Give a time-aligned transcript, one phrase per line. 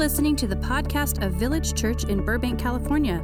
[0.00, 3.22] listening to the podcast of Village Church in Burbank, California.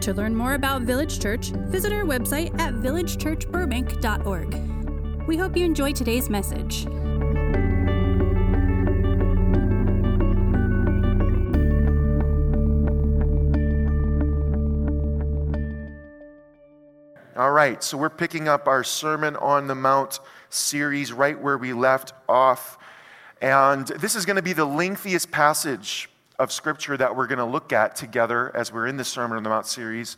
[0.00, 5.28] To learn more about Village Church, visit our website at villagechurchburbank.org.
[5.28, 6.88] We hope you enjoy today's message.
[17.36, 20.18] All right, so we're picking up our Sermon on the Mount
[20.50, 22.76] series right where we left off.
[23.42, 27.44] And this is going to be the lengthiest passage of Scripture that we're going to
[27.44, 30.16] look at together as we're in the Sermon on the Mount series.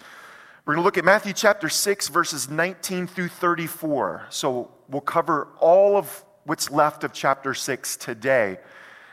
[0.66, 4.26] We're going to look at Matthew chapter 6, verses 19 through 34.
[4.28, 8.58] So we'll cover all of what's left of chapter 6 today.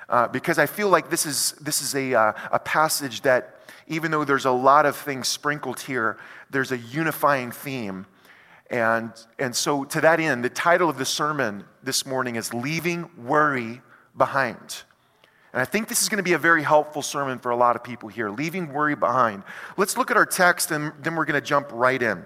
[0.09, 4.11] Uh, because I feel like this is, this is a, uh, a passage that, even
[4.11, 6.17] though there's a lot of things sprinkled here,
[6.49, 8.05] there's a unifying theme.
[8.69, 13.09] And, and so, to that end, the title of the sermon this morning is Leaving
[13.17, 13.81] Worry
[14.17, 14.83] Behind.
[15.53, 17.75] And I think this is going to be a very helpful sermon for a lot
[17.75, 19.43] of people here, leaving worry behind.
[19.75, 22.25] Let's look at our text and then we're going to jump right in.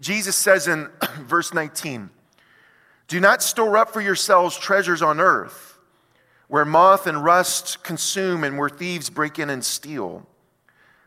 [0.00, 0.88] Jesus says in
[1.20, 2.10] verse 19,
[3.08, 5.78] Do not store up for yourselves treasures on earth,
[6.46, 10.26] where moth and rust consume and where thieves break in and steal.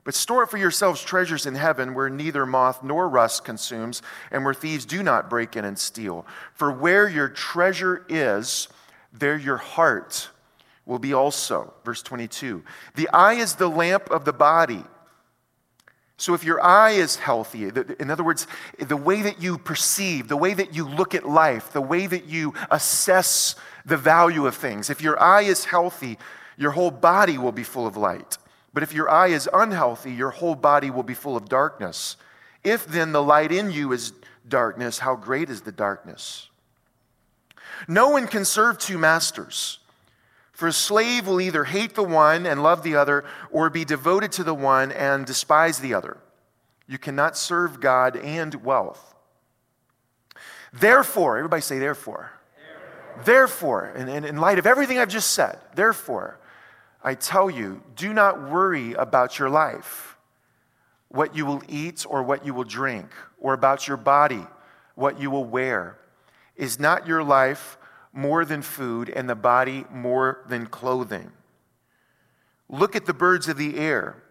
[0.03, 4.45] But store up for yourselves treasures in heaven where neither moth nor rust consumes and
[4.45, 6.25] where thieves do not break in and steal.
[6.53, 8.69] For where your treasure is,
[9.19, 10.29] there your heart
[10.85, 11.73] will be also.
[11.83, 12.63] Verse 22.
[12.95, 14.83] The eye is the lamp of the body.
[16.19, 18.47] So if your eye is healthy, in other words,
[18.79, 22.25] the way that you perceive, the way that you look at life, the way that
[22.25, 26.17] you assess the value of things, if your eye is healthy,
[26.57, 28.39] your whole body will be full of light.
[28.73, 32.15] But if your eye is unhealthy, your whole body will be full of darkness.
[32.63, 34.11] If then the light in you is
[34.47, 36.46] darkness, how great is the darkness?
[37.87, 39.79] No one can serve two masters.
[40.51, 44.31] For a slave will either hate the one and love the other, or be devoted
[44.33, 46.17] to the one and despise the other.
[46.87, 49.13] You cannot serve God and wealth.
[50.73, 52.31] Therefore, everybody say, therefore.
[53.23, 56.39] Therefore, and, and in light of everything I've just said, therefore,
[57.03, 60.17] I tell you, do not worry about your life,
[61.09, 64.45] what you will eat or what you will drink, or about your body,
[64.95, 65.97] what you will wear.
[66.57, 67.77] Is not your life
[68.11, 71.31] more than food, and the body more than clothing?
[72.67, 74.21] Look at the birds of the air.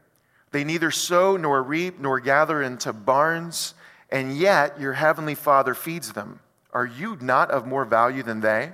[0.51, 3.75] They neither sow nor reap nor gather into barns,
[4.11, 6.41] and yet your heavenly Father feeds them.
[6.73, 8.73] Are you not of more value than they?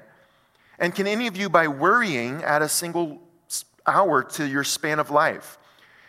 [0.78, 3.20] And can any of you, by worrying, add a single
[3.86, 5.58] hour to your span of life.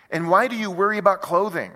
[0.09, 1.71] And why do you worry about clothing?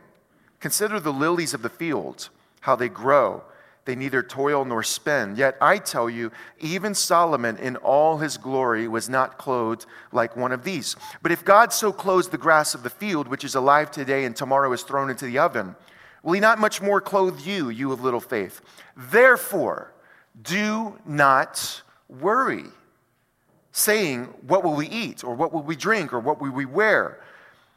[0.59, 2.29] Consider the lilies of the field,
[2.61, 3.44] how they grow.
[3.88, 5.38] They neither toil nor spend.
[5.38, 10.52] Yet I tell you, even Solomon in all his glory was not clothed like one
[10.52, 10.98] of these.
[11.22, 14.36] But if God so clothes the grass of the field, which is alive today and
[14.36, 15.74] tomorrow is thrown into the oven,
[16.22, 18.59] will he not much more clothe you, you of little faith?
[18.98, 19.94] Therefore,
[20.42, 22.66] do not worry
[23.72, 25.24] saying, What will we eat?
[25.24, 26.12] Or what will we drink?
[26.12, 27.22] Or what will we wear?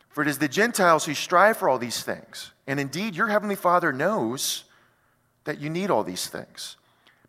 [0.09, 2.51] For it is the Gentiles who strive for all these things.
[2.67, 4.65] And indeed, your heavenly Father knows
[5.45, 6.77] that you need all these things.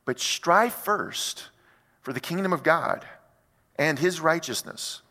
[0.05, 1.49] But strive first
[2.01, 3.05] for the kingdom of God
[3.77, 5.01] and his righteousness,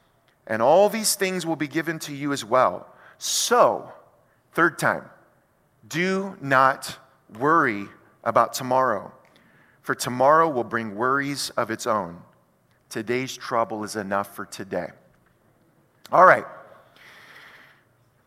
[0.46, 2.86] and all these things will be given to you as well.
[3.18, 3.92] So,
[4.52, 5.04] third time,
[5.88, 6.98] do not
[7.38, 7.86] worry
[8.24, 9.12] about tomorrow,
[9.82, 12.20] for tomorrow will bring worries of its own.
[12.88, 14.88] Today's trouble is enough for today.
[16.12, 16.44] All right.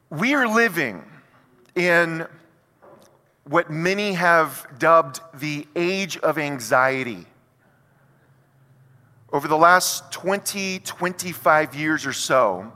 [0.10, 1.04] We are living
[1.76, 2.26] in
[3.46, 7.26] what many have dubbed the age of anxiety.
[9.32, 12.72] Over the last 20, 25 years or so,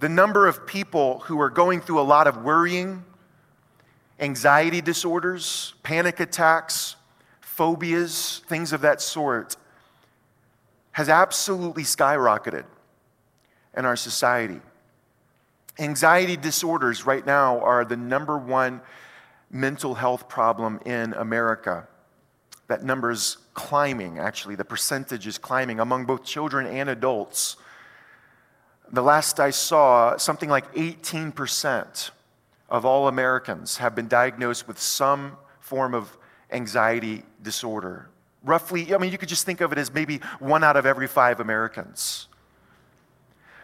[0.00, 3.04] the number of people who are going through a lot of worrying,
[4.18, 6.96] anxiety disorders, panic attacks,
[7.40, 9.56] phobias, things of that sort
[10.92, 12.64] has absolutely skyrocketed
[13.76, 14.60] in our society.
[15.78, 18.80] Anxiety disorders right now are the number one
[19.50, 21.86] mental health problem in America.
[22.68, 24.54] That number's climbing, actually.
[24.54, 27.56] The percentage is climbing among both children and adults.
[28.90, 32.10] The last I saw, something like 18%
[32.68, 36.16] of all Americans have been diagnosed with some form of
[36.50, 38.08] anxiety disorder
[38.44, 41.06] roughly, I mean, you could just think of it as maybe one out of every
[41.06, 42.28] five Americans.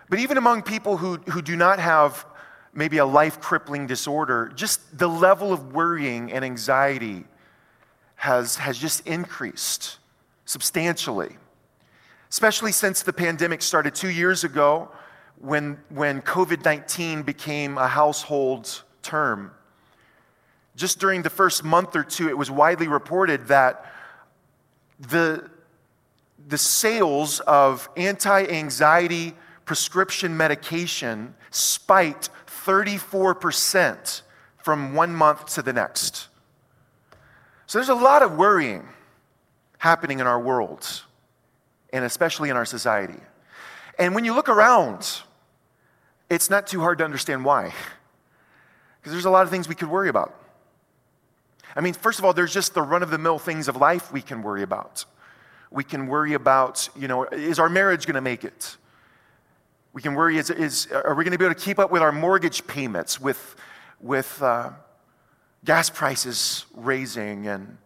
[0.09, 2.27] But even among people who, who do not have
[2.75, 7.25] maybe a life crippling disorder, just the level of worrying and anxiety
[8.17, 9.99] has, has just increased
[10.45, 11.37] substantially.
[12.31, 14.89] especially since the pandemic started two years ago
[15.39, 19.53] when, when COVID 19 became a household term.
[20.77, 23.93] Just during the first month or two, it was widely reported that
[24.99, 25.49] the,
[26.49, 29.35] the sales of anti anxiety
[29.65, 32.31] prescription medication spiked
[32.65, 34.23] 34%
[34.63, 36.29] from one month to the next.
[37.67, 38.89] So there's a lot of worrying
[39.79, 41.03] happening in our world,
[41.93, 43.21] and especially in our society.
[43.99, 45.21] And when you look around,
[46.31, 47.73] it's not too hard to understand why.
[48.99, 50.35] Because there's a lot of things we could worry about.
[51.77, 54.13] I mean, first of all, there's just the run of the mill things of life
[54.13, 55.05] we can worry about.
[55.71, 58.77] We can worry about, you know, is our marriage going to make it?
[59.95, 62.03] We can worry, is, is, are we going to be able to keep up with
[62.03, 63.55] our mortgage payments with,
[64.01, 64.71] with uh,
[65.65, 67.79] gas prices raising and,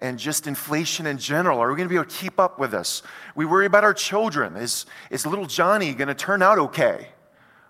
[0.00, 1.58] and just inflation in general?
[1.58, 3.02] Are we going to be able to keep up with this?
[3.34, 4.54] We worry about our children.
[4.54, 7.08] Is, is little Johnny going to turn out okay?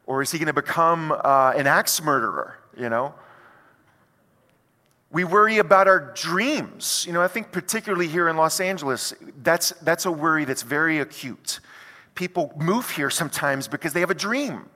[0.04, 3.14] Or is he going to become uh, an axe murderer, you know?
[5.10, 7.04] We worry about our dreams.
[7.06, 10.98] You know, I think particularly here in Los Angeles, that's, that's a worry that's very
[10.98, 11.60] acute.
[12.14, 14.68] People move here sometimes because they have a dream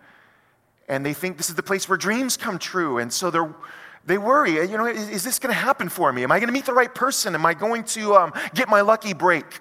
[0.89, 2.99] and they think this is the place where dreams come true.
[2.99, 3.55] And so they're,
[4.05, 6.23] they worry, you know, is, is this going to happen for me?
[6.23, 7.35] Am I going to meet the right person?
[7.35, 9.61] Am I going to um, get my lucky break?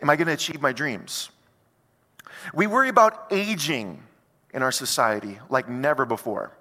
[0.00, 1.30] Am I going to achieve my dreams?
[2.54, 4.02] We worry about aging
[4.52, 6.52] in our society like never before.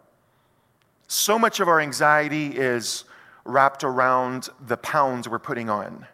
[1.08, 3.04] So much of our anxiety is
[3.44, 6.08] wrapped around the pounds we're putting on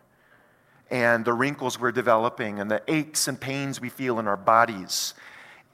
[0.92, 5.14] and the wrinkles we're developing and the aches and pains we feel in our bodies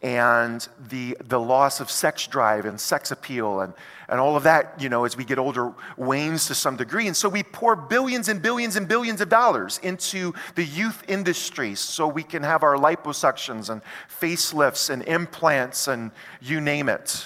[0.04, 3.74] and the, the loss of sex drive and sex appeal and,
[4.10, 7.08] and all of that, you know, as we get older, wanes to some degree.
[7.08, 11.74] And so we pour billions and billions and billions of dollars into the youth industry
[11.74, 16.12] so we can have our liposuctions and facelifts and implants and
[16.42, 17.25] you name it.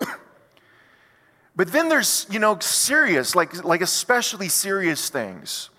[1.56, 5.70] But then there's, you know, serious, like, like especially serious things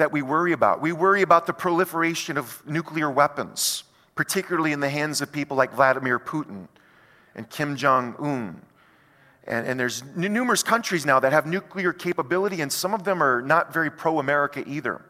[0.00, 0.80] that we worry about.
[0.80, 5.72] We worry about the proliferation of nuclear weapons, particularly in the hands of people like
[5.72, 6.68] Vladimir Putin
[7.34, 8.62] and Kim Jong un.
[9.46, 13.22] And, and there's n- numerous countries now that have nuclear capability, and some of them
[13.22, 15.02] are not very pro America either.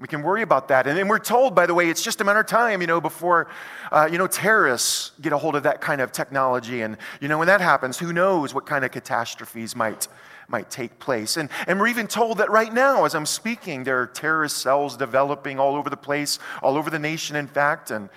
[0.00, 0.86] We can worry about that.
[0.86, 3.00] And, and we're told, by the way, it's just a matter of time, you know,
[3.00, 3.48] before,
[3.92, 6.80] uh, you know, terrorists get a hold of that kind of technology.
[6.80, 10.08] And, you know, when that happens, who knows what kind of catastrophes might,
[10.50, 11.36] might take place.
[11.36, 14.96] And, and we're even told that right now, as I'm speaking, there are terrorist cells
[14.96, 17.90] developing all over the place, all over the nation, in fact.
[17.90, 18.08] And,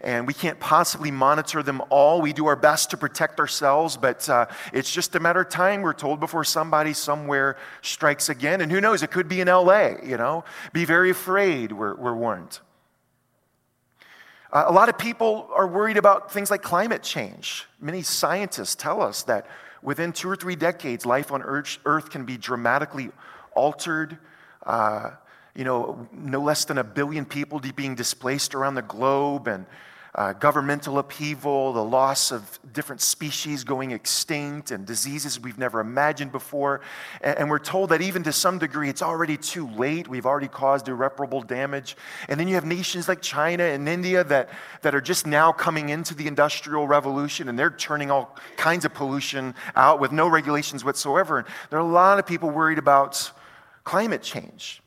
[0.00, 2.22] and we can't possibly monitor them all.
[2.22, 5.82] We do our best to protect ourselves, but uh, it's just a matter of time,
[5.82, 8.60] we're told, before somebody somewhere strikes again.
[8.62, 10.44] And who knows, it could be in LA, you know?
[10.72, 12.60] Be very afraid, we're, we're warned.
[14.52, 17.66] Uh, a lot of people are worried about things like climate change.
[17.78, 19.46] Many scientists tell us that
[19.82, 23.10] within two or three decades, life on Earth, can be dramatically
[23.54, 24.18] altered.
[24.64, 25.10] Uh,
[25.54, 29.66] you know, no less than a billion people being displaced around the globe, and
[30.14, 36.32] uh, governmental upheaval, the loss of different species going extinct, and diseases we've never imagined
[36.32, 36.80] before.
[37.20, 40.08] And, and, we're told that even to some degree, it's already too late.
[40.08, 41.96] We've already caused irreparable damage.
[42.28, 44.50] And then you have nations like China and India that,
[44.82, 48.92] that are just now coming into the Industrial Revolution, and they're turning all kinds of
[48.92, 51.38] pollution out with no regulations whatsoever.
[51.38, 53.30] And there are a lot of people worried about
[53.84, 54.82] climate change.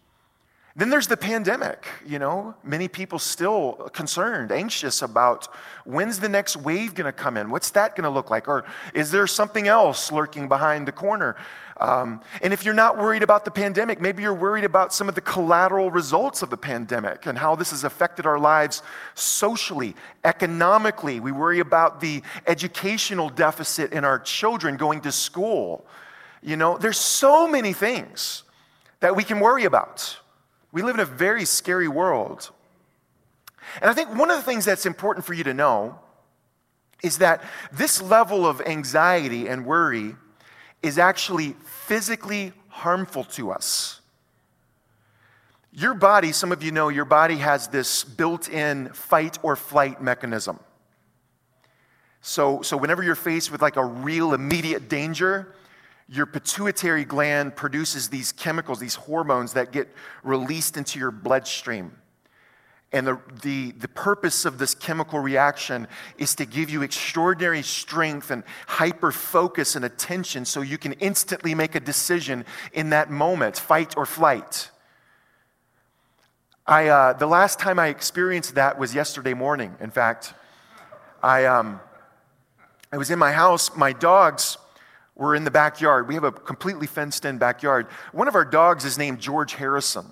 [0.76, 5.48] Then there's the pandemic, you know, many people still concerned, anxious about
[5.86, 7.52] when's the next wave going to come in?
[7.52, 8.48] What's that going to look like?
[8.48, 8.66] Or
[8.96, 11.36] is there something else lurking behind the corner?
[11.80, 15.14] Um, and if you're not worried about the pandemic, maybe you're worried about some of
[15.14, 18.82] the collateral results of the pandemic and how this has affected our lives
[19.14, 21.20] socially, economically.
[21.20, 25.86] We worry about the educational deficit in our children going to school.
[26.42, 28.42] You know, there's so many things
[29.02, 30.18] that we can worry about.
[30.74, 32.50] We live in a very scary world.
[33.80, 36.00] And I think one of the things that's important for you to know
[37.04, 40.16] is that this level of anxiety and worry
[40.82, 44.02] is actually physically harmful to us.
[45.72, 50.02] Your body, some of you know, your body has this built in fight or flight
[50.02, 50.60] mechanism.
[52.22, 55.54] So, so whenever you're faced with like a real immediate danger,
[56.08, 59.90] your pituitary gland produces these chemicals, these hormones that get
[60.24, 61.94] released into your bloodstream.
[62.92, 65.88] And the, the, the purpose of this chemical reaction
[66.20, 71.56] is to give you extraordinary strength and hyper focus and attention so you can instantly
[71.56, 74.70] make a decision in that moment fight or flight.
[76.68, 79.76] I, uh, the last time I experienced that was yesterday morning.
[79.80, 80.36] In fact,
[81.24, 81.80] I, um,
[82.92, 83.76] I was in my house.
[83.76, 84.58] My dogs
[85.16, 86.08] were in the backyard.
[86.08, 87.88] We have a completely fenced in backyard.
[88.12, 90.06] One of our dogs is named George Harrison.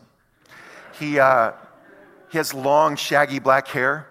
[0.99, 1.53] He, uh,
[2.29, 4.07] he has long, shaggy black hair.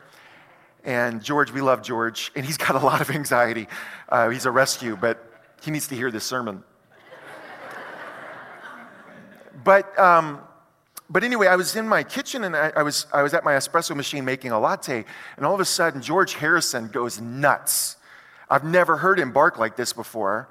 [0.84, 2.32] And George, we love George.
[2.34, 3.68] And he's got a lot of anxiety.
[4.08, 5.24] Uh, he's a rescue, but
[5.62, 6.64] he needs to hear this sermon.
[9.62, 10.40] but, um,
[11.08, 13.52] but anyway, I was in my kitchen and I, I, was, I was at my
[13.52, 15.04] espresso machine making a latte.
[15.36, 17.96] And all of a sudden, George Harrison goes nuts.
[18.48, 20.48] I've never heard him bark like this before.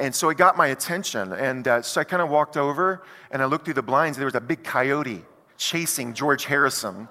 [0.00, 1.34] And so it got my attention.
[1.34, 4.16] And uh, so I kind of walked over and I looked through the blinds.
[4.16, 5.22] There was a big coyote
[5.58, 7.06] chasing George Harrison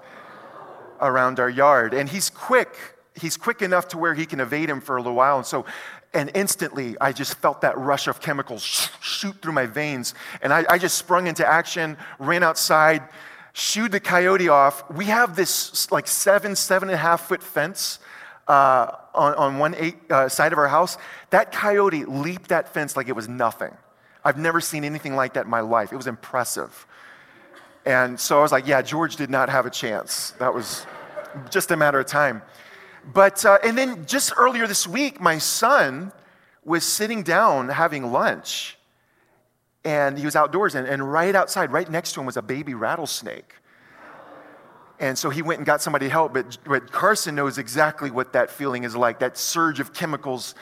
[1.00, 1.94] around our yard.
[1.94, 2.74] And he's quick.
[3.14, 5.36] He's quick enough to where he can evade him for a little while.
[5.36, 5.64] And so,
[6.12, 10.14] and instantly, I just felt that rush of chemicals shoot through my veins.
[10.42, 13.02] And I, I just sprung into action, ran outside,
[13.52, 14.90] shooed the coyote off.
[14.90, 18.00] We have this like seven, seven and a half foot fence
[18.48, 20.98] uh, on, on one eight, uh, side of our house,
[21.30, 23.76] that coyote leaped that fence like it was nothing.
[24.24, 25.92] I've never seen anything like that in my life.
[25.92, 26.86] It was impressive.
[27.86, 30.32] And so I was like, yeah, George did not have a chance.
[30.32, 30.86] That was
[31.50, 32.42] just a matter of time.
[33.14, 36.12] But, uh, and then just earlier this week, my son
[36.64, 38.76] was sitting down having lunch.
[39.82, 42.74] And he was outdoors, and, and right outside, right next to him, was a baby
[42.74, 43.54] rattlesnake.
[45.00, 46.34] And so he went and got somebody to help.
[46.34, 50.54] But, but Carson knows exactly what that feeling is like that surge of chemicals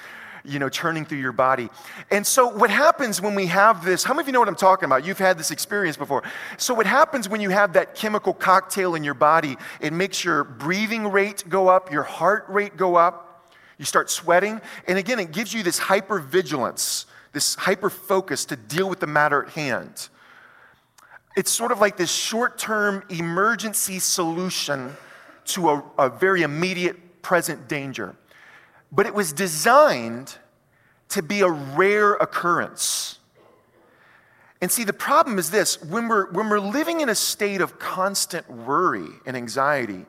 [0.44, 1.68] you know, churning through your body.
[2.10, 4.04] And so, what happens when we have this?
[4.04, 5.04] How many of you know what I'm talking about?
[5.04, 6.22] You've had this experience before.
[6.56, 9.56] So, what happens when you have that chemical cocktail in your body?
[9.80, 14.60] It makes your breathing rate go up, your heart rate go up, you start sweating.
[14.86, 19.06] And again, it gives you this hyper vigilance, this hyper focus to deal with the
[19.06, 20.08] matter at hand.
[21.38, 24.96] It's sort of like this short term emergency solution
[25.44, 28.16] to a, a, very immediate present danger.
[28.90, 30.36] But it was designed
[31.10, 33.20] to be a rare occurrence.
[34.60, 37.78] And see, the problem is this when we're, when we're living in a state of
[37.78, 40.06] constant worry and anxiety,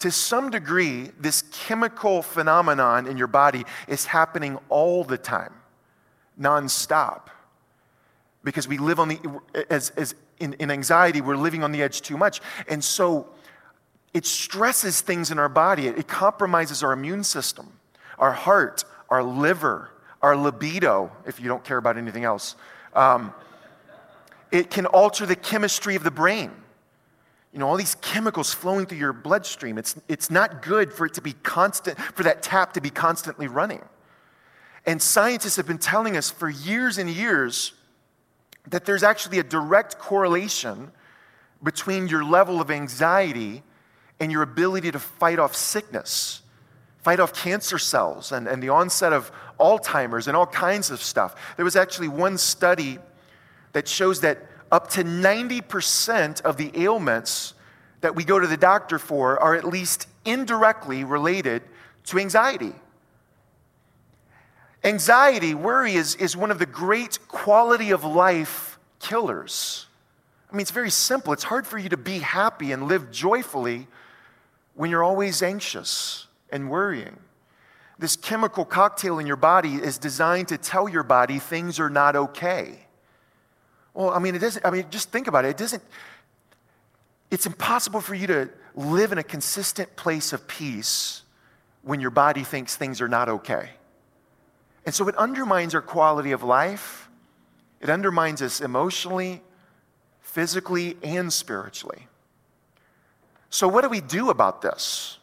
[0.00, 5.54] to some degree, this chemical phenomenon in your body is happening all the time,
[6.36, 7.28] nonstop.
[8.42, 12.02] Because we live on the, as, as in, in anxiety, we're living on the edge
[12.02, 12.40] too much.
[12.68, 13.28] And so
[14.12, 17.72] it stresses things in our body, it, it compromises our immune system,
[18.18, 22.56] our heart, our liver, our libido, if you don't care about anything else.
[22.94, 23.32] Um,
[24.50, 26.50] it can alter the chemistry of the brain.
[27.52, 29.78] You know, all these chemicals flowing through your bloodstream.
[29.78, 33.46] It's, it's not good for it to be constant, for that tap to be constantly
[33.46, 33.82] running.
[34.86, 37.72] And scientists have been telling us for years and years
[38.68, 40.92] that there's actually a direct correlation
[41.62, 43.62] between your level of anxiety
[44.20, 46.42] and your ability to fight off sickness,
[46.98, 51.34] fight off cancer cells, and, and the onset of Alzheimer's and all kinds of stuff.
[51.56, 52.98] There was actually one study
[53.72, 54.38] that shows that
[54.70, 57.54] up to 90% of the ailments
[58.00, 61.62] that we go to the doctor for are at least indirectly related
[62.04, 62.74] to anxiety.
[64.84, 69.86] Anxiety, worry is, is one of the great quality of life killers.
[70.50, 71.32] I mean, it's very simple.
[71.32, 73.86] It's hard for you to be happy and live joyfully
[74.74, 77.16] when you're always anxious and worrying.
[77.98, 82.16] This chemical cocktail in your body is designed to tell your body things are not
[82.16, 82.86] okay.
[83.94, 85.48] Well, I mean, it doesn't, I mean, just think about it.
[85.50, 85.82] It doesn't,
[87.30, 91.22] it's impossible for you to live in a consistent place of peace
[91.82, 93.70] when your body thinks things are not okay.
[94.84, 97.08] And so it undermines our quality of life.
[97.80, 99.42] It undermines us emotionally,
[100.20, 102.08] physically, and spiritually.
[103.50, 105.18] So, what do we do about this?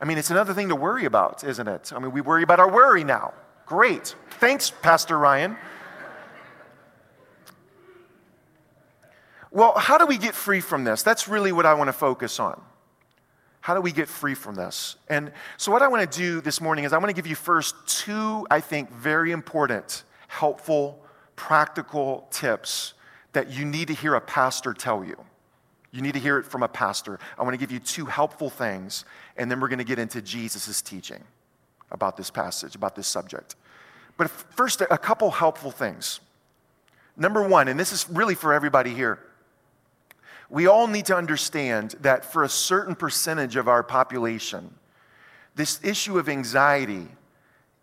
[0.00, 1.92] I mean, it's another thing to worry about, isn't it?
[1.94, 3.34] I mean, we worry about our worry now.
[3.66, 4.14] Great.
[4.40, 5.56] Thanks, Pastor Ryan.
[9.50, 11.02] Well, how do we get free from this?
[11.02, 12.60] That's really what I want to focus on.
[13.60, 14.96] How do we get free from this?
[15.08, 17.34] And so, what I want to do this morning is I want to give you
[17.34, 21.04] first two, I think, very important, helpful,
[21.36, 22.94] practical tips
[23.32, 25.16] that you need to hear a pastor tell you.
[25.90, 27.18] You need to hear it from a pastor.
[27.38, 29.04] I want to give you two helpful things,
[29.36, 31.22] and then we're going to get into Jesus' teaching
[31.90, 33.56] about this passage, about this subject.
[34.16, 36.20] But first, a couple helpful things.
[37.16, 39.18] Number one, and this is really for everybody here
[40.50, 44.74] we all need to understand that for a certain percentage of our population,
[45.54, 47.08] this issue of anxiety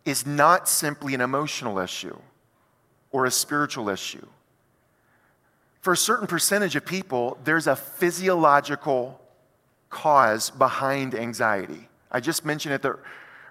[0.06, 2.18] is not simply an emotional issue
[3.12, 4.26] or a spiritual issue.
[5.86, 9.22] for a certain percentage of people, there's a physiological
[9.92, 11.88] cause behind anxiety.
[12.12, 12.98] I just mentioned at the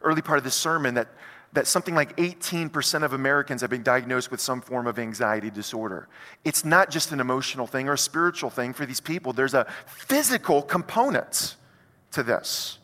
[0.03, 1.07] early part of the sermon that,
[1.55, 6.09] that something like 18% of Americans have been diagnosed with some form of anxiety disorder.
[6.45, 9.67] It's not just an emotional thing or a spiritual thing for these people, there's a
[9.87, 11.55] physical component
[12.11, 12.79] to this.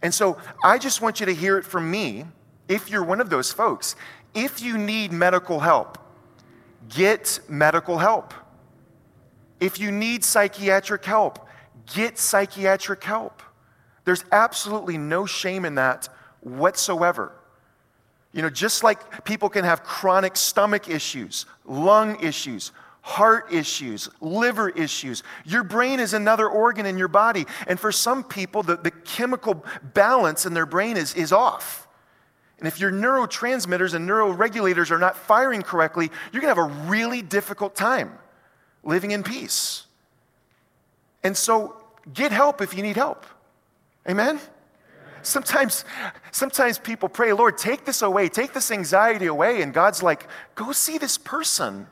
[0.00, 2.24] And so I just want you to hear it from me
[2.68, 3.96] if you're one of those folks.
[4.34, 5.98] If you need medical help,
[6.88, 8.32] get medical help.
[9.58, 11.48] If you need psychiatric help,
[11.92, 13.42] get psychiatric help.
[14.04, 16.08] There's absolutely no shame in that
[16.40, 17.35] whatsoever.
[18.32, 22.72] You know, just like people can have chronic stomach issues, lung issues,
[23.06, 25.22] heart issues, liver issues.
[25.44, 27.46] Your brain is another organ in your body.
[27.66, 29.64] And for some people, the, the chemical
[29.94, 31.86] balance in their brain is, is off.
[32.58, 36.88] And if your neurotransmitters and neuroregulators are not firing correctly, you're going to have a
[36.88, 38.12] really difficult time
[38.82, 39.84] living in peace.
[41.22, 41.76] And so
[42.12, 43.24] get help if you need help.
[44.08, 44.40] Amen?
[45.26, 45.84] Sometimes,
[46.30, 49.60] sometimes people pray, Lord, take this away, take this anxiety away.
[49.60, 51.88] And God's like, go see this person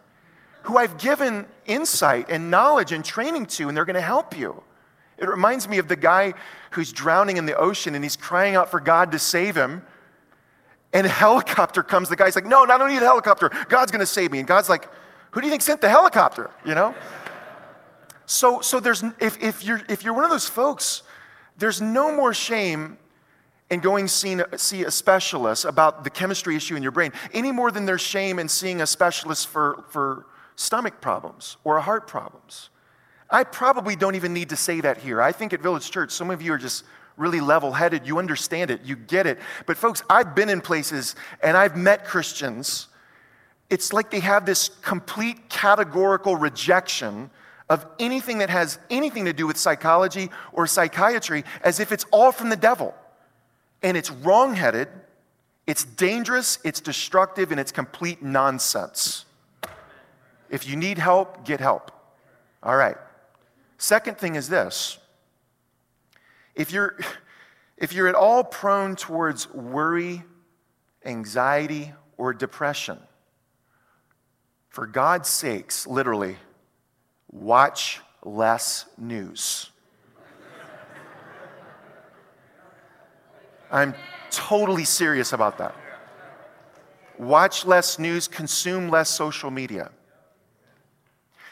[0.63, 4.63] who I've given insight and knowledge and training to, and they're going to help you.
[5.19, 6.35] It reminds me of the guy
[6.71, 9.83] who's drowning in the ocean and he's crying out for God to save him.
[10.93, 12.09] And a helicopter comes.
[12.09, 13.51] The guy's like, No, I don't need a helicopter.
[13.69, 14.39] God's going to save me.
[14.39, 14.89] And God's like,
[15.33, 16.53] Who do you think sent the helicopter?
[16.65, 16.95] You know?
[18.27, 21.03] So, so there's, if, if, you're, if you're one of those folks,
[21.59, 22.97] there's no more shame
[23.75, 27.71] in going see, see a specialist about the chemistry issue in your brain, any more
[27.71, 30.27] than there's shame in seeing a specialist for, for
[30.57, 32.71] stomach problems or heart problems.
[33.31, 35.21] I probably don't even need to say that here.
[35.21, 36.85] I think at Village Church, some of you are just
[37.17, 38.07] really level headed.
[38.07, 39.39] You understand it, you get it.
[39.67, 42.89] But, folks, I've been in places and I've met Christians.
[43.71, 47.31] It's like they have this complete categorical rejection
[47.69, 52.31] of anything that has anything to do with psychology or psychiatry as if it's all
[52.31, 52.95] from the devil.
[53.85, 54.89] And it's wrongheaded,
[55.67, 59.27] it's dangerous, it's destructive, and it's complete nonsense.
[60.49, 61.91] If you need help, get help.
[62.63, 62.97] All right.
[63.77, 64.99] Second thing is this
[66.55, 66.99] if you're,
[67.77, 70.23] if you're at all prone towards worry,
[71.05, 72.99] anxiety, or depression,
[74.71, 76.37] for God's sakes, literally,
[77.31, 79.71] watch less news.
[83.75, 83.93] I'm
[84.31, 85.75] totally serious about that.
[87.19, 89.91] Watch less news, consume less social media.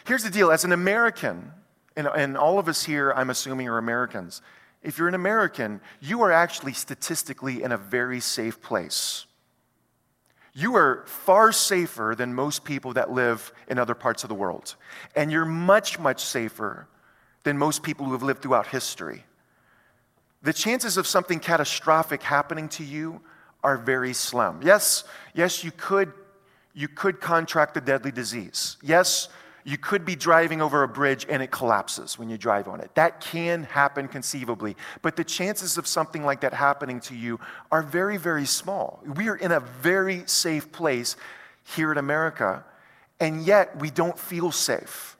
[0.05, 1.53] Here's the deal as an American,
[1.97, 4.41] and, and all of us here, I'm assuming, are Americans.
[4.83, 9.27] If you're an American, you are actually statistically in a very safe place.
[10.55, 14.77] You are far safer than most people that live in other parts of the world.
[15.17, 16.87] And you're much, much safer
[17.43, 19.25] than most people who have lived throughout history.
[20.43, 23.21] The chances of something catastrophic happening to you
[23.63, 24.61] are very slim.
[24.63, 26.13] Yes, yes, you could,
[26.75, 28.77] you could contract a deadly disease.
[28.83, 29.29] Yes,
[29.65, 32.93] you could be driving over a bridge and it collapses when you drive on it.
[32.97, 34.77] That can happen conceivably.
[35.03, 37.39] But the chances of something like that happening to you
[37.71, 39.01] are very, very small.
[39.07, 41.17] We are in a very safe place
[41.63, 42.65] here in America,
[43.21, 45.17] and yet we don't feel safe.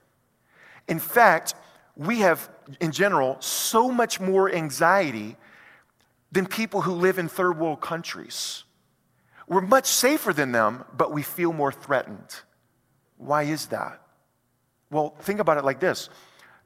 [0.89, 1.55] In fact,
[1.95, 2.49] we have,
[2.79, 5.35] in general, so much more anxiety
[6.31, 8.63] than people who live in third world countries.
[9.47, 12.41] We're much safer than them, but we feel more threatened.
[13.17, 14.01] Why is that?
[14.89, 16.09] Well, think about it like this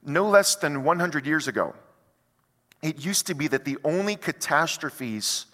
[0.03, 1.75] no less than 100 years ago,
[2.81, 5.47] it used to be that the only catastrophes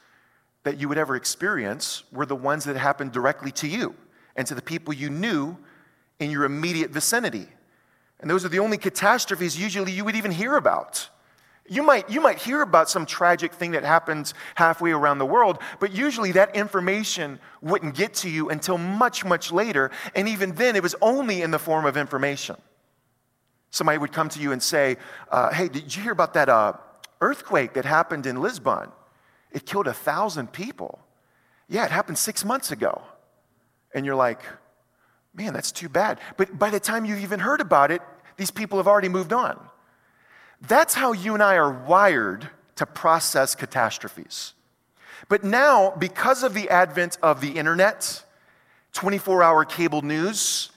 [0.63, 3.95] that you would ever experience were the ones that happened directly to you
[4.35, 5.57] and to the people you knew
[6.19, 7.47] in your immediate vicinity.
[8.23, 11.09] And those are the only catastrophes usually you would even hear about.
[11.67, 15.59] You might, you might hear about some tragic thing that happens halfway around the world,
[15.81, 19.91] but usually that information wouldn't get to you until much, much later.
[20.15, 22.55] And even then, it was only in the form of information.
[23.71, 24.95] Somebody would come to you and say,
[25.29, 26.73] uh, Hey, did you hear about that uh,
[27.19, 28.89] earthquake that happened in Lisbon?
[29.51, 30.97] It killed a thousand people.
[31.67, 33.01] Yeah, it happened six months ago.
[33.93, 34.39] And you're like,
[35.33, 36.21] Man, that's too bad.
[36.37, 38.01] But by the time you've even heard about it,
[38.37, 39.59] these people have already moved on.
[40.61, 44.53] That's how you and I are wired to process catastrophes.
[45.29, 48.23] But now, because of the advent of the internet,
[48.93, 50.71] 24 hour cable news,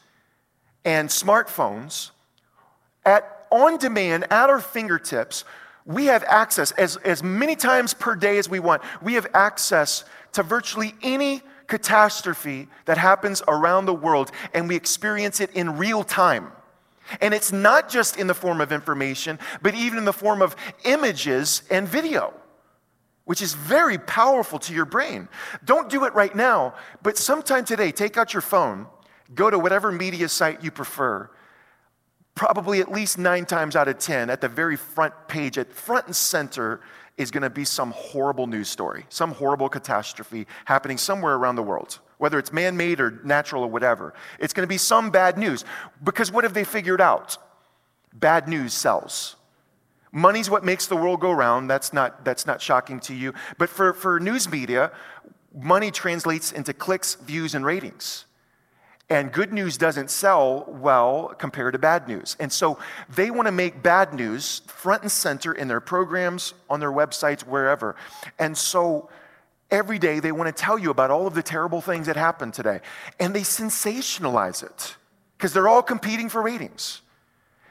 [0.85, 2.11] and smartphones,
[3.05, 5.45] at on demand, at our fingertips,
[5.85, 8.83] we have access as, as many times per day as we want.
[9.03, 15.41] We have access to virtually any catastrophe that happens around the world, and we experience
[15.41, 16.51] it in real time.
[17.21, 20.57] And it's not just in the form of information, but even in the form of
[20.85, 22.35] images and video,
[23.25, 25.29] which is very powerful to your brain.
[25.65, 28.87] Don't do it right now, but sometime today, take out your phone,
[29.35, 31.31] go to whatever media site you prefer.
[32.35, 36.07] Probably at least nine times out of 10, at the very front page, at front
[36.07, 36.81] and center,
[37.17, 41.63] is going to be some horrible news story, some horrible catastrophe happening somewhere around the
[41.63, 44.15] world whether it's man made or natural or whatever.
[44.39, 45.65] It's going to be some bad news.
[46.03, 47.37] Because what have they figured out?
[48.13, 49.37] Bad news sells.
[50.13, 51.69] Money's what makes the world go round.
[51.69, 53.35] That's not, that's not shocking to you.
[53.59, 54.93] But for, for news media,
[55.55, 58.25] money translates into clicks, views, and ratings.
[59.09, 62.37] And good news doesn't sell well compared to bad news.
[62.41, 66.81] And so they want to make bad news front and center in their programs, on
[66.81, 67.95] their websites, wherever.
[68.39, 69.09] And so
[69.71, 72.55] Every day they want to tell you about all of the terrible things that happened
[72.55, 72.81] today.
[73.19, 74.97] And they sensationalize it
[75.37, 77.03] because they're all competing for ratings.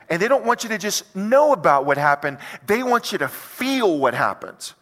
[0.09, 3.27] And they don't want you to just know about what happened, they want you to
[3.27, 4.73] feel what happened.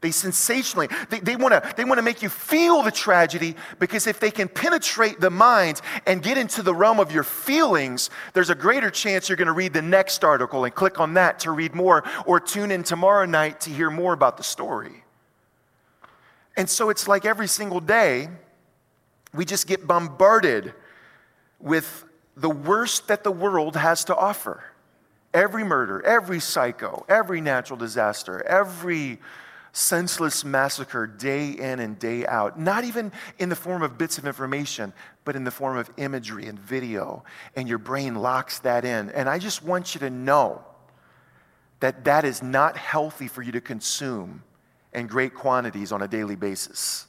[0.00, 4.20] They sensationally, they, they want to they wanna make you feel the tragedy because if
[4.20, 8.54] they can penetrate the mind and get into the realm of your feelings, there's a
[8.54, 11.74] greater chance you're going to read the next article and click on that to read
[11.74, 15.03] more or tune in tomorrow night to hear more about the story.
[16.56, 18.28] And so it's like every single day,
[19.32, 20.72] we just get bombarded
[21.58, 22.04] with
[22.36, 24.62] the worst that the world has to offer.
[25.32, 29.18] Every murder, every psycho, every natural disaster, every
[29.72, 34.26] senseless massacre day in and day out, not even in the form of bits of
[34.26, 34.92] information,
[35.24, 37.24] but in the form of imagery and video.
[37.56, 39.10] And your brain locks that in.
[39.10, 40.64] And I just want you to know
[41.80, 44.44] that that is not healthy for you to consume
[44.94, 47.06] in great quantities on a daily basis.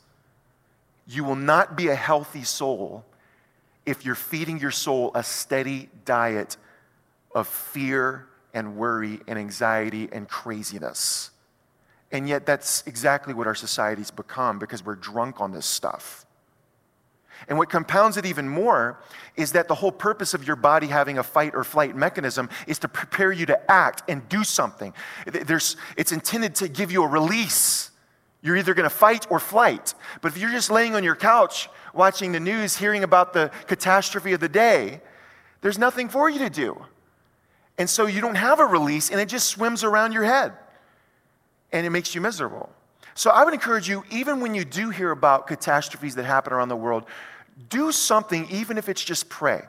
[1.08, 3.06] You will not be a healthy soul
[3.86, 6.58] if you're feeding your soul a steady diet
[7.34, 11.30] of fear and worry and anxiety and craziness.
[12.12, 16.25] And yet, that's exactly what our society's become because we're drunk on this stuff.
[17.48, 19.00] And what compounds it even more
[19.36, 22.80] is that the whole purpose of your body having a fight or flight mechanism is
[22.80, 24.93] to prepare you to act and do something.
[25.26, 27.91] There's, it's intended to give you a release.
[28.41, 29.93] You're either going to fight or flight.
[30.21, 34.34] But if you're just laying on your couch watching the news, hearing about the catastrophe
[34.34, 35.02] of the day,
[35.62, 36.86] there's nothing for you to do.
[37.78, 40.54] And so you don't have a release, and it just swims around your head.
[41.71, 42.69] And it makes you miserable.
[43.15, 46.67] So I would encourage you, even when you do hear about catastrophes that happen around
[46.67, 47.06] the world,
[47.69, 49.62] do something, even if it's just pray.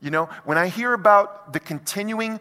[0.00, 2.40] You know, when I hear about the continuing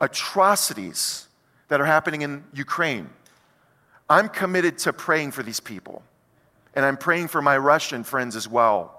[0.00, 1.28] atrocities
[1.68, 3.08] that are happening in Ukraine,
[4.08, 6.02] I'm committed to praying for these people.
[6.74, 8.96] And I'm praying for my Russian friends as well.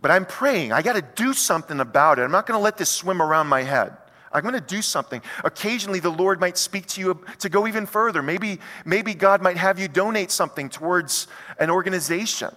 [0.00, 0.72] But I'm praying.
[0.72, 2.22] I got to do something about it.
[2.22, 3.96] I'm not going to let this swim around my head.
[4.32, 5.22] I'm going to do something.
[5.44, 8.22] Occasionally, the Lord might speak to you to go even further.
[8.22, 12.54] Maybe, maybe God might have you donate something towards an organization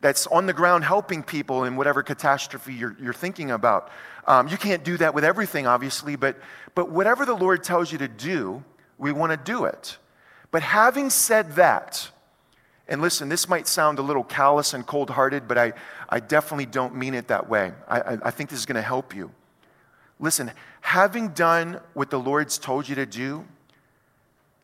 [0.00, 3.90] that's on the ground helping people in whatever catastrophe you're, you're thinking about.
[4.26, 6.36] Um, you can't do that with everything, obviously, but,
[6.74, 8.62] but whatever the Lord tells you to do,
[8.98, 9.98] we want to do it.
[10.50, 12.10] But having said that,
[12.88, 15.72] and listen, this might sound a little callous and cold hearted, but I,
[16.08, 17.72] I definitely don't mean it that way.
[17.88, 19.30] I, I, I think this is going to help you.
[20.18, 20.50] Listen,
[20.80, 23.44] having done what the Lord's told you to do,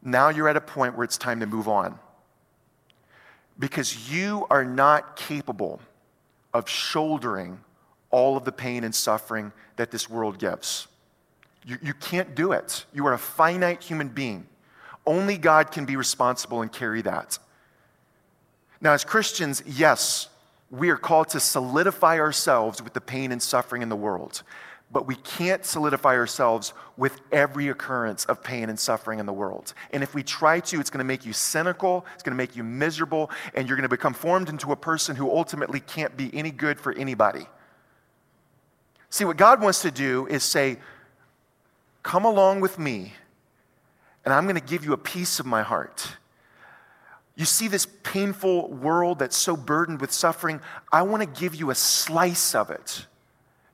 [0.02, 1.98] now you're at a point where it's time to move on
[3.58, 5.80] because you are not capable
[6.54, 7.60] of shouldering
[8.10, 10.88] all of the pain and suffering that this world gives.
[11.64, 12.84] You, you can't do it.
[12.92, 14.46] You are a finite human being.
[15.06, 17.38] Only God can be responsible and carry that.
[18.80, 20.28] Now, as Christians, yes,
[20.70, 24.42] we are called to solidify ourselves with the pain and suffering in the world
[24.92, 29.72] but we can't solidify ourselves with every occurrence of pain and suffering in the world.
[29.90, 32.54] And if we try to, it's going to make you cynical, it's going to make
[32.54, 36.30] you miserable, and you're going to become formed into a person who ultimately can't be
[36.34, 37.46] any good for anybody.
[39.08, 40.78] See, what God wants to do is say,
[42.02, 43.14] Come along with me,
[44.24, 46.16] and I'm going to give you a piece of my heart.
[47.36, 50.60] You see this painful world that's so burdened with suffering?
[50.90, 53.06] I want to give you a slice of it.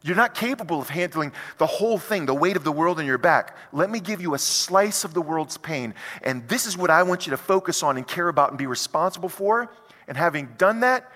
[0.08, 3.18] You're not capable of handling the whole thing, the weight of the world on your
[3.18, 3.54] back.
[3.72, 5.92] Let me give you a slice of the world's pain.
[6.22, 8.66] And this is what I want you to focus on and care about and be
[8.66, 9.70] responsible for.
[10.08, 11.12] And having done that,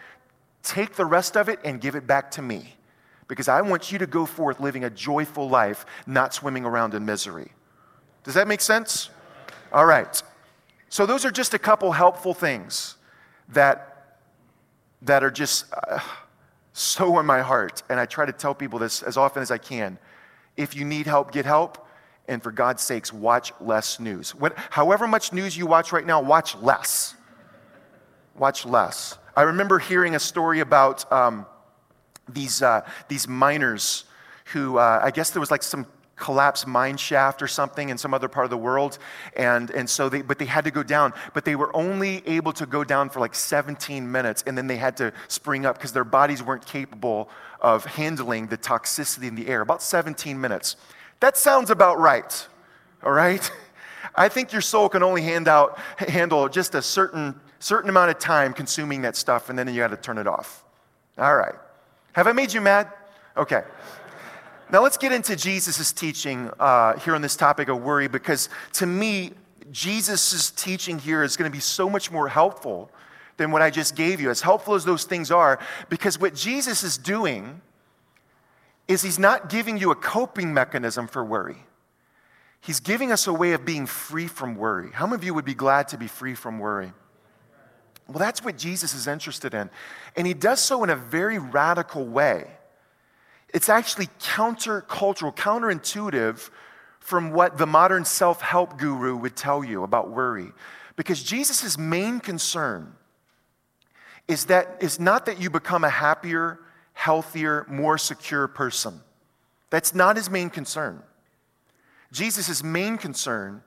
[0.62, 2.76] take the rest of it and give it back to me.
[3.28, 7.06] Because I want you to go forth living a joyful life, not swimming around in
[7.06, 7.50] misery.
[8.24, 9.08] Does that make sense?
[9.72, 10.22] All right.
[10.90, 12.96] So, those are just a couple helpful things
[13.48, 14.18] that,
[15.00, 15.64] that are just.
[15.72, 15.98] Uh,
[16.72, 19.58] so in my heart, and I try to tell people this as often as I
[19.58, 19.98] can.
[20.56, 21.86] If you need help, get help.
[22.28, 24.34] And for God's sakes, watch less news.
[24.34, 27.14] What, however much news you watch right now, watch less.
[28.36, 29.18] Watch less.
[29.36, 31.46] I remember hearing a story about um,
[32.28, 34.04] these, uh, these miners
[34.52, 38.14] who, uh, I guess there was like some collapsed mine shaft or something in some
[38.14, 38.98] other part of the world.
[39.36, 41.12] And, and so they, but they had to go down.
[41.34, 44.44] But they were only able to go down for like 17 minutes.
[44.46, 47.28] And then they had to spring up because their bodies weren't capable
[47.60, 49.60] of handling the toxicity in the air.
[49.60, 50.76] About 17 minutes.
[51.20, 52.46] That sounds about right.
[53.02, 53.50] All right?
[54.14, 58.18] I think your soul can only hand out, handle just a certain, certain amount of
[58.18, 60.64] time consuming that stuff, and then you got to turn it off.
[61.16, 61.54] All right.
[62.12, 62.88] Have I made you mad?
[63.36, 63.62] Okay.
[64.72, 68.86] Now let's get into Jesus' teaching uh, here on this topic of worry because to
[68.86, 69.32] me,
[69.70, 72.90] Jesus' teaching here is going to be so much more helpful
[73.36, 75.58] than what I just gave you, as helpful as those things are,
[75.90, 77.60] because what Jesus is doing
[78.88, 81.66] is he's not giving you a coping mechanism for worry.
[82.62, 84.90] He's giving us a way of being free from worry.
[84.92, 86.92] How many of you would be glad to be free from worry?
[88.08, 89.68] Well, that's what Jesus is interested in.
[90.16, 92.46] And he does so in a very radical way.
[93.52, 96.50] It's actually countercultural, counterintuitive
[97.00, 100.52] from what the modern self help guru would tell you about worry.
[100.96, 102.94] Because Jesus' main concern
[104.28, 106.60] is that is not that you become a happier,
[106.94, 109.00] healthier, more secure person.
[109.70, 111.02] That's not his main concern.
[112.12, 113.62] Jesus' main concern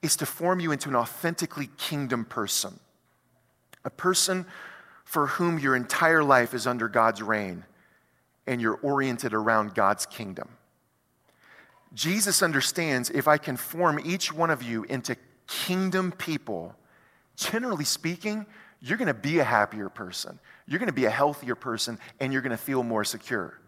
[0.00, 2.78] is to form you into an authentically kingdom person,
[3.84, 4.46] a person
[5.04, 7.64] for whom your entire life is under God's reign
[8.46, 10.48] and you're oriented around God's kingdom.
[11.94, 16.74] Jesus understands if I can form each one of you into kingdom people,
[17.36, 18.46] generally speaking,
[18.80, 20.38] you're going to be a happier person.
[20.66, 23.58] You're going to be a healthier person, and you're going to feel more secure.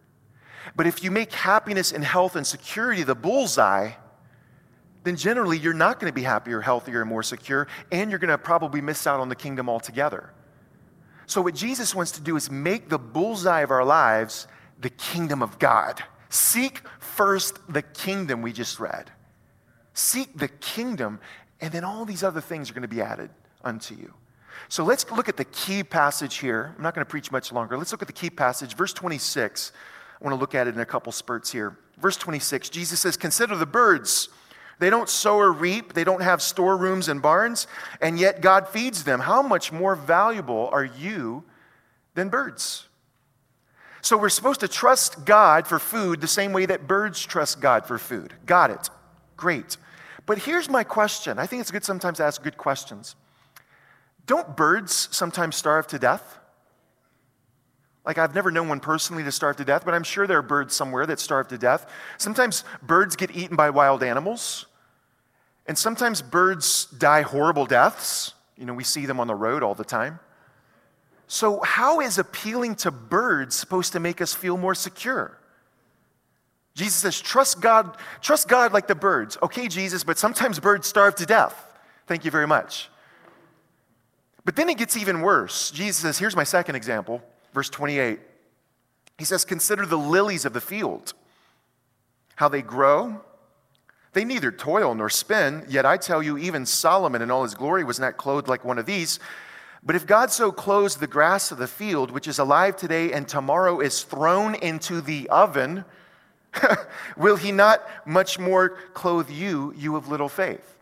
[0.74, 3.92] But if you make happiness and health and security the bullseye,
[5.04, 8.28] then generally you're not going to be happier, healthier, and more secure, and you're going
[8.28, 10.32] to probably miss out on the kingdom altogether.
[11.26, 14.48] So, what Jesus wants to do is make the bullseye of our lives
[14.80, 16.02] the kingdom of God.
[16.28, 19.10] Seek first the kingdom we just read.
[19.94, 21.20] Seek the kingdom,
[21.60, 23.30] and then all these other things are going to be added
[23.64, 24.12] unto you.
[24.68, 26.74] So let's look at the key passage here.
[26.76, 27.78] I'm not going to preach much longer.
[27.78, 29.72] Let's look at the key passage, verse 26.
[30.20, 31.78] I want to look at it in a couple spurts here.
[31.98, 34.28] Verse 26, Jesus says, Consider the birds.
[34.78, 37.66] They don't sow or reap, they don't have storerooms and barns,
[38.02, 39.20] and yet God feeds them.
[39.20, 41.44] How much more valuable are you
[42.14, 42.85] than birds?
[44.06, 47.86] So we're supposed to trust God for food the same way that birds trust God
[47.86, 48.32] for food.
[48.46, 48.88] Got it.
[49.36, 49.78] Great.
[50.26, 51.40] But here's my question.
[51.40, 53.16] I think it's good sometimes to ask good questions.
[54.24, 56.38] Don't birds sometimes starve to death?
[58.04, 60.42] Like, I've never known one personally to starve to death, but I'm sure there are
[60.42, 61.90] birds somewhere that starve to death.
[62.16, 64.66] Sometimes birds get eaten by wild animals,
[65.66, 68.34] and sometimes birds die horrible deaths.
[68.56, 70.20] You know, we see them on the road all the time.
[71.28, 75.38] So, how is appealing to birds supposed to make us feel more secure?
[76.76, 79.38] Jesus says, trust God, trust God like the birds.
[79.42, 81.72] Okay, Jesus, but sometimes birds starve to death.
[82.06, 82.90] Thank you very much.
[84.44, 85.70] But then it gets even worse.
[85.70, 87.22] Jesus says, here's my second example,
[87.54, 88.20] verse 28.
[89.18, 91.14] He says, Consider the lilies of the field,
[92.36, 93.22] how they grow.
[94.12, 97.84] They neither toil nor spin, yet I tell you, even Solomon in all his glory
[97.84, 99.18] was not clothed like one of these.
[99.86, 103.26] But if God so clothes the grass of the field, which is alive today and
[103.26, 105.84] tomorrow is thrown into the oven,
[107.16, 110.74] will he not much more clothe you, you of little faith?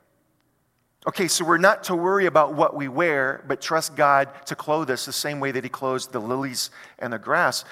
[1.06, 4.90] Okay, so we're not to worry about what we wear, but trust God to clothe
[4.90, 7.66] us the same way that he clothes the lilies and the grass.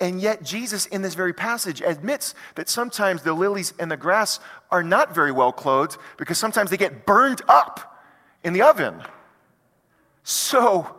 [0.00, 4.38] And yet, Jesus, in this very passage, admits that sometimes the lilies and the grass
[4.70, 8.04] are not very well clothed because sometimes they get burned up
[8.42, 9.00] in the oven.
[10.24, 10.98] So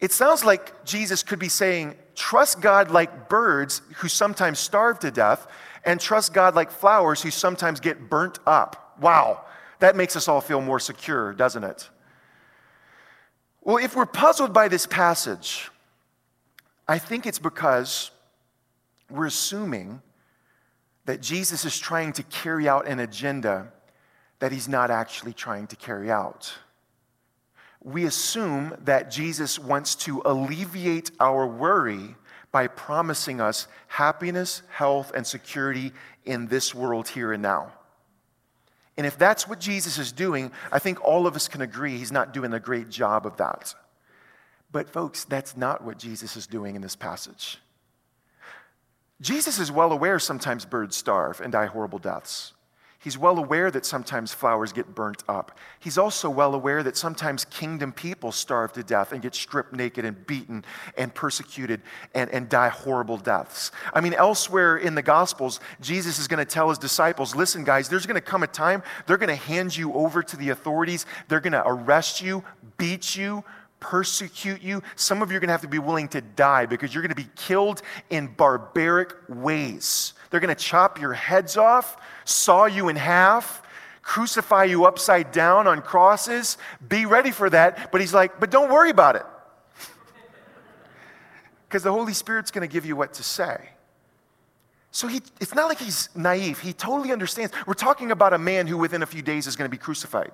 [0.00, 5.10] it sounds like Jesus could be saying, trust God like birds who sometimes starve to
[5.10, 5.46] death,
[5.84, 8.96] and trust God like flowers who sometimes get burnt up.
[9.00, 9.44] Wow,
[9.78, 11.88] that makes us all feel more secure, doesn't it?
[13.60, 15.70] Well, if we're puzzled by this passage,
[16.86, 18.10] I think it's because
[19.08, 20.02] we're assuming
[21.06, 23.72] that Jesus is trying to carry out an agenda
[24.38, 26.54] that he's not actually trying to carry out
[27.84, 32.16] we assume that Jesus wants to alleviate our worry
[32.50, 35.92] by promising us happiness, health, and security
[36.24, 37.70] in this world here and now.
[38.96, 42.12] And if that's what Jesus is doing, I think all of us can agree he's
[42.12, 43.74] not doing a great job of that.
[44.72, 47.58] But, folks, that's not what Jesus is doing in this passage.
[49.20, 52.53] Jesus is well aware sometimes birds starve and die horrible deaths.
[53.04, 55.58] He's well aware that sometimes flowers get burnt up.
[55.78, 60.06] He's also well aware that sometimes kingdom people starve to death and get stripped naked
[60.06, 60.64] and beaten
[60.96, 61.82] and persecuted
[62.14, 63.72] and, and die horrible deaths.
[63.92, 67.90] I mean, elsewhere in the Gospels, Jesus is going to tell his disciples listen, guys,
[67.90, 71.04] there's going to come a time they're going to hand you over to the authorities,
[71.28, 72.42] they're going to arrest you,
[72.78, 73.44] beat you,
[73.84, 74.82] persecute you.
[74.96, 77.14] Some of you are going to have to be willing to die because you're going
[77.14, 80.14] to be killed in barbaric ways.
[80.30, 83.62] They're going to chop your heads off, saw you in half,
[84.00, 86.56] crucify you upside down on crosses.
[86.88, 87.92] Be ready for that.
[87.92, 89.26] But he's like, but don't worry about it.
[91.68, 93.68] Because the Holy Spirit's going to give you what to say.
[94.92, 96.60] So he, it's not like he's naive.
[96.60, 97.52] He totally understands.
[97.66, 100.30] We're talking about a man who within a few days is going to be crucified.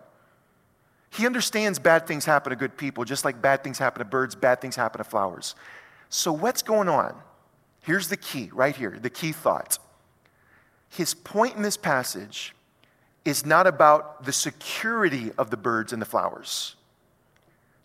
[1.11, 4.35] He understands bad things happen to good people, just like bad things happen to birds,
[4.35, 5.55] bad things happen to flowers.
[6.09, 7.15] So, what's going on?
[7.83, 9.79] Here's the key right here the key thought.
[10.89, 12.55] His point in this passage
[13.25, 16.77] is not about the security of the birds and the flowers.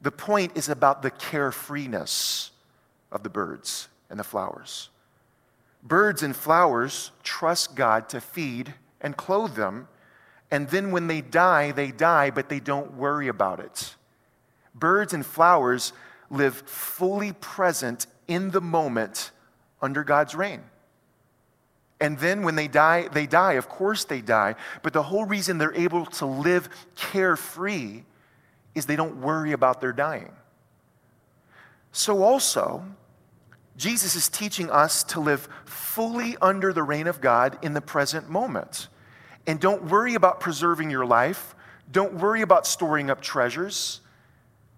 [0.02, 2.52] The point is about the carefreeness
[3.12, 4.90] of the birds and the flowers.
[5.84, 9.88] Birds and flowers trust God to feed and clothe them
[10.52, 13.96] and then when they die, they die, but they don't worry about it.
[14.74, 15.94] Birds and flowers
[16.30, 19.32] live fully present in the moment
[19.82, 20.64] under God's reign.
[22.00, 23.54] And then when they die, they die.
[23.54, 24.56] Of course they die.
[24.84, 28.04] But the whole reason they're able to live carefree
[28.74, 30.34] is they don't worry about their dying.
[31.94, 32.86] So also,
[33.78, 38.30] Jesus is teaching us to live fully under the reign of God in the present
[38.30, 38.90] moment.
[39.48, 41.56] And don't worry about preserving your life.
[41.92, 44.02] Don't worry about storing up treasures.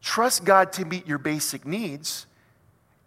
[0.01, 2.25] Trust God to meet your basic needs.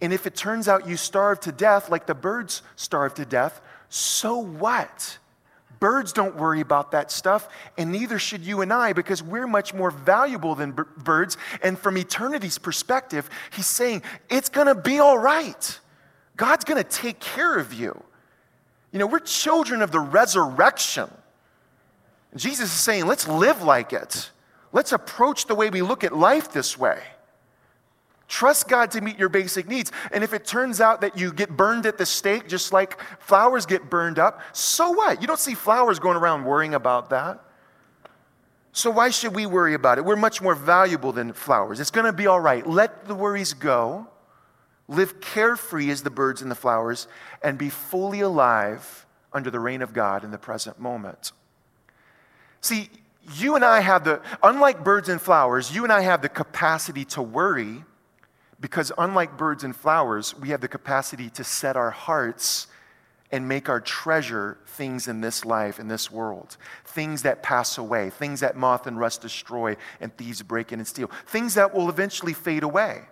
[0.00, 3.60] And if it turns out you starve to death like the birds starve to death,
[3.90, 5.18] so what?
[5.78, 9.72] Birds don't worry about that stuff, and neither should you and I because we're much
[9.72, 11.38] more valuable than b- birds.
[11.62, 15.80] And from eternity's perspective, he's saying it's gonna be all right.
[16.36, 18.02] God's gonna take care of you.
[18.92, 21.10] You know, we're children of the resurrection.
[22.36, 24.30] Jesus is saying, let's live like it.
[24.72, 27.02] Let's approach the way we look at life this way.
[28.28, 29.90] Trust God to meet your basic needs.
[30.12, 33.66] And if it turns out that you get burned at the stake, just like flowers
[33.66, 35.20] get burned up, so what?
[35.20, 37.42] You don't see flowers going around worrying about that.
[38.72, 40.04] So why should we worry about it?
[40.04, 41.80] We're much more valuable than flowers.
[41.80, 42.64] It's going to be all right.
[42.64, 44.06] Let the worries go.
[44.86, 47.08] Live carefree as the birds and the flowers,
[47.42, 51.32] and be fully alive under the reign of God in the present moment.
[52.60, 52.90] See,
[53.36, 57.04] you and I have the, unlike birds and flowers, you and I have the capacity
[57.06, 57.84] to worry
[58.60, 62.66] because, unlike birds and flowers, we have the capacity to set our hearts
[63.32, 66.56] and make our treasure things in this life, in this world.
[66.84, 70.86] Things that pass away, things that moth and rust destroy and thieves break in and
[70.86, 73.02] steal, things that will eventually fade away.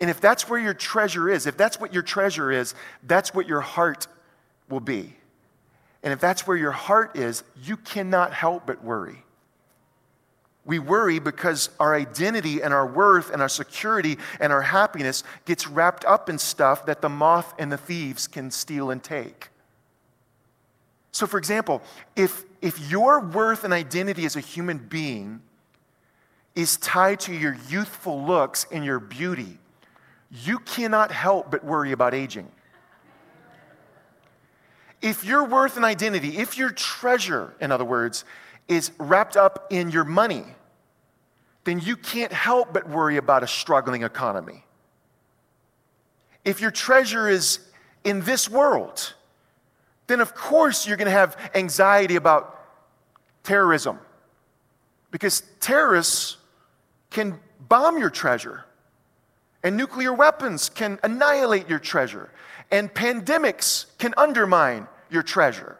[0.00, 3.46] And if that's where your treasure is, if that's what your treasure is, that's what
[3.46, 4.06] your heart
[4.68, 5.14] will be.
[6.02, 9.24] And if that's where your heart is, you cannot help but worry.
[10.64, 15.66] We worry because our identity and our worth and our security and our happiness gets
[15.66, 19.48] wrapped up in stuff that the moth and the thieves can steal and take.
[21.12, 21.82] So, for example,
[22.14, 25.40] if, if your worth and identity as a human being
[26.54, 29.58] is tied to your youthful looks and your beauty,
[30.30, 32.50] you cannot help but worry about aging
[35.02, 38.24] if your worth and identity, if your treasure, in other words,
[38.68, 40.44] is wrapped up in your money,
[41.64, 44.64] then you can't help but worry about a struggling economy.
[46.44, 47.60] If your treasure is
[48.04, 49.14] in this world,
[50.06, 52.58] then of course you're going to have anxiety about
[53.42, 53.98] terrorism
[55.10, 56.36] because terrorists
[57.10, 57.38] can
[57.68, 58.64] bomb your treasure
[59.62, 62.30] and nuclear weapons can annihilate your treasure
[62.70, 65.76] and pandemics can undermine your treasure.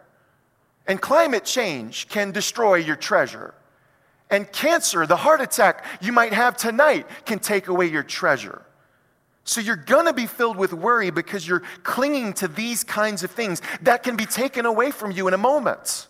[0.86, 3.54] And climate change can destroy your treasure.
[4.28, 8.62] And cancer, the heart attack you might have tonight, can take away your treasure.
[9.44, 13.62] So you're gonna be filled with worry because you're clinging to these kinds of things
[13.82, 16.08] that can be taken away from you in a moment.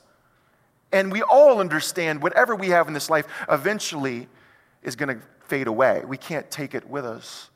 [0.92, 4.28] And we all understand whatever we have in this life eventually
[4.82, 6.02] is gonna fade away.
[6.06, 7.49] We can't take it with us.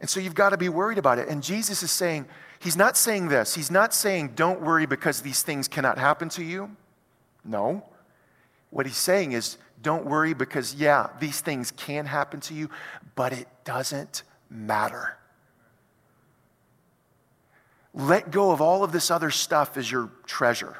[0.00, 1.28] And so you've got to be worried about it.
[1.28, 2.26] And Jesus is saying,
[2.60, 3.54] He's not saying this.
[3.54, 6.76] He's not saying, don't worry because these things cannot happen to you.
[7.42, 7.82] No.
[8.68, 12.68] What he's saying is, don't worry because, yeah, these things can happen to you,
[13.14, 15.16] but it doesn't matter.
[17.94, 20.76] Let go of all of this other stuff as your treasure.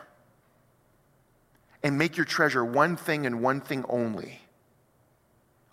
[1.83, 4.43] And make your treasure one thing and one thing only.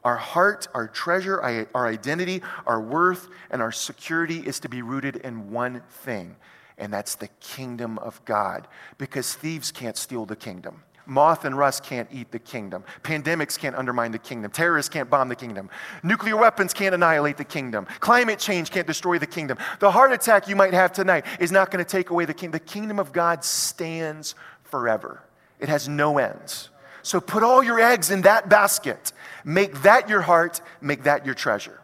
[0.07, 5.17] Our heart, our treasure, our identity, our worth, and our security is to be rooted
[5.17, 6.37] in one thing,
[6.77, 8.69] and that's the kingdom of God.
[8.97, 10.81] Because thieves can't steal the kingdom.
[11.05, 12.85] Moth and rust can't eat the kingdom.
[13.03, 14.49] Pandemics can't undermine the kingdom.
[14.49, 15.69] Terrorists can't bomb the kingdom.
[16.03, 17.85] Nuclear weapons can't annihilate the kingdom.
[17.99, 19.57] Climate change can't destroy the kingdom.
[19.81, 22.53] The heart attack you might have tonight is not going to take away the kingdom.
[22.53, 25.21] The kingdom of God stands forever,
[25.59, 26.69] it has no ends.
[27.07, 29.13] So put all your eggs in that basket.
[29.45, 31.79] Make that your heart, make that your treasure.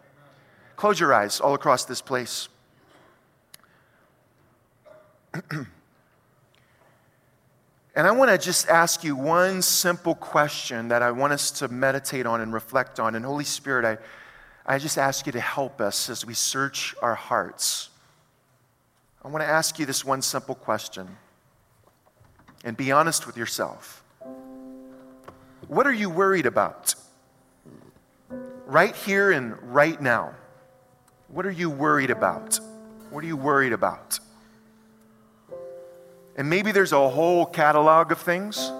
[0.76, 2.50] Close your eyes all across this place.
[7.96, 11.68] And I want to just ask you one simple question that I want us to
[11.68, 13.14] meditate on and reflect on.
[13.14, 13.98] And Holy Spirit, I,
[14.74, 17.90] I just ask you to help us as we search our hearts.
[19.24, 21.06] I want to ask you this one simple question
[22.64, 24.03] and be honest with yourself.
[25.68, 26.94] What are you worried about?
[28.66, 30.34] Right here and right now.
[31.28, 32.58] What are you worried about?
[33.10, 34.18] What are you worried about?
[36.36, 38.70] And maybe there's a whole catalog of things.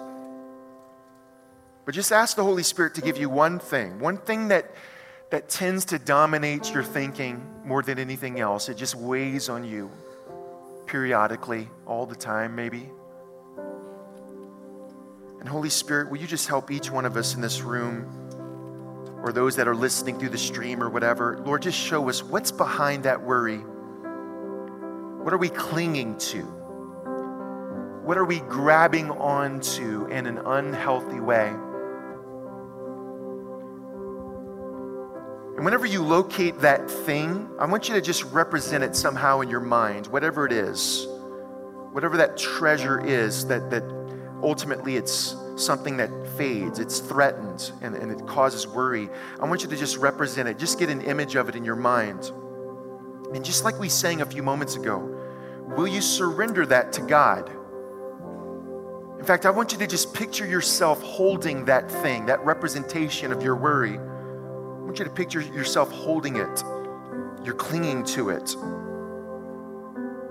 [1.85, 4.75] But just ask the Holy Spirit to give you one thing, one thing that,
[5.31, 8.69] that tends to dominate your thinking more than anything else.
[8.69, 9.91] It just weighs on you
[10.87, 12.89] periodically, all the time, maybe.
[15.45, 18.07] And Holy Spirit, will you just help each one of us in this room
[19.23, 21.39] or those that are listening through the stream or whatever?
[21.45, 23.59] Lord, just show us what's behind that worry.
[23.59, 26.45] What are we clinging to?
[28.05, 31.49] What are we grabbing onto in an unhealthy way?
[35.57, 39.51] And whenever you locate that thing, I want you to just represent it somehow in
[39.51, 41.07] your mind, whatever it is,
[41.93, 43.83] whatever that treasure is, that, that
[44.45, 49.09] ultimately it's something that fades, it's threatened, and, and it causes worry.
[49.41, 51.77] I want you to just represent it, just get an image of it in your
[51.77, 52.31] mind.
[53.35, 54.99] And just like we sang a few moments ago,
[55.77, 57.51] will you surrender that to God?
[59.19, 63.43] In fact, I want you to just picture yourself holding that thing, that representation of
[63.43, 63.97] your worry.
[63.97, 66.65] I want you to picture yourself holding it.
[67.43, 68.55] You're clinging to it.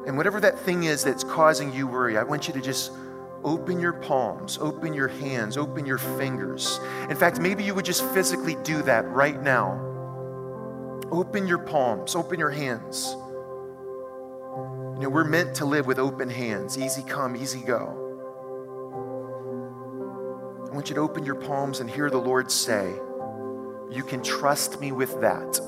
[0.05, 2.91] And whatever that thing is that's causing you worry, I want you to just
[3.43, 6.79] open your palms, open your hands, open your fingers.
[7.09, 9.79] In fact, maybe you would just physically do that right now.
[11.11, 13.15] Open your palms, open your hands.
[14.95, 17.99] You know, we're meant to live with open hands, easy come, easy go.
[20.71, 22.93] I want you to open your palms and hear the Lord say,
[23.91, 25.59] You can trust me with that.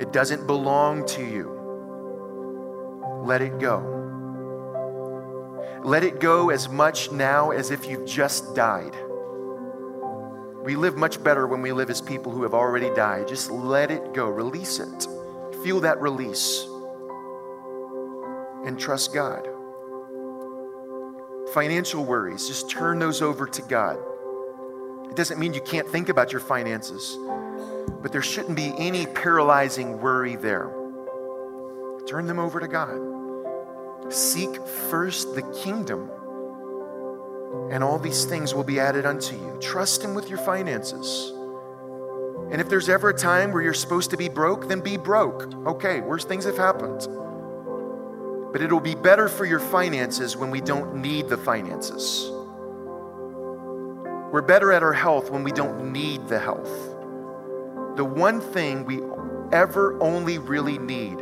[0.00, 1.56] It doesn't belong to you.
[3.22, 3.99] Let it go.
[5.84, 8.94] Let it go as much now as if you've just died.
[10.62, 13.28] We live much better when we live as people who have already died.
[13.28, 14.28] Just let it go.
[14.28, 15.06] Release it.
[15.64, 16.66] Feel that release.
[18.66, 19.48] And trust God.
[21.54, 23.98] Financial worries, just turn those over to God.
[25.10, 27.18] It doesn't mean you can't think about your finances,
[28.02, 30.70] but there shouldn't be any paralyzing worry there.
[32.06, 33.19] Turn them over to God.
[34.10, 36.10] Seek first the kingdom,
[37.70, 39.56] and all these things will be added unto you.
[39.60, 41.32] Trust Him with your finances.
[42.50, 45.54] And if there's ever a time where you're supposed to be broke, then be broke.
[45.66, 47.06] Okay, worse things have happened.
[48.52, 52.28] But it'll be better for your finances when we don't need the finances.
[54.32, 56.70] We're better at our health when we don't need the health.
[57.96, 59.00] The one thing we
[59.52, 61.18] ever only really need,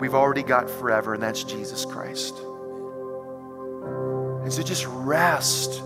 [0.00, 2.38] we've already got forever, and that's Jesus Christ.
[4.42, 5.82] And so just rest,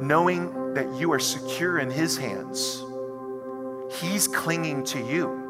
[0.00, 2.84] knowing that you are secure in His hands.
[4.00, 5.40] He's clinging to you.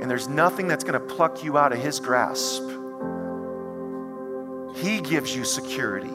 [0.00, 2.62] And there's nothing that's going to pluck you out of His grasp.
[4.74, 6.10] He gives you security,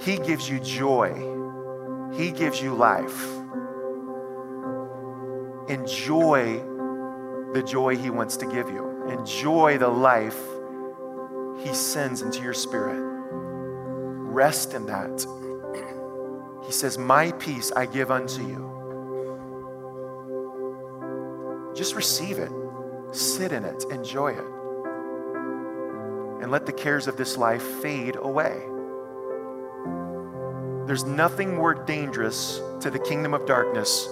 [0.00, 1.14] He gives you joy,
[2.12, 3.26] He gives you life.
[5.68, 6.60] Enjoy
[7.52, 10.38] the joy He wants to give you, enjoy the life
[11.62, 13.00] He sends into your spirit.
[14.32, 15.26] Rest in that.
[16.64, 18.70] He says, My peace I give unto you.
[21.74, 22.52] Just receive it,
[23.12, 24.44] sit in it, enjoy it,
[26.42, 28.62] and let the cares of this life fade away.
[30.86, 34.08] There's nothing more dangerous to the kingdom of darkness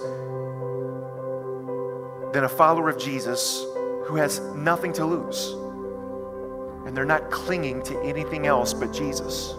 [2.33, 3.63] than a follower of Jesus
[4.05, 5.53] who has nothing to lose.
[6.85, 9.53] And they're not clinging to anything else but Jesus.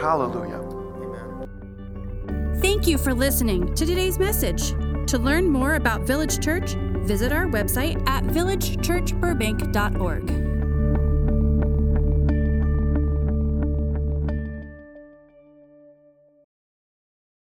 [0.00, 0.60] Hallelujah.
[1.00, 2.58] Amen.
[2.60, 4.74] Thank you for listening to today's message.
[5.08, 6.74] To learn more about Village Church,
[7.04, 10.49] visit our website at villagechurchburbank.org.